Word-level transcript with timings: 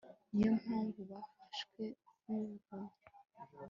ni 0.33 0.41
yo 0.45 0.51
mpamvu 0.61 0.99
bafashwe 1.11 1.83
n'ubuhumyi 2.23 2.93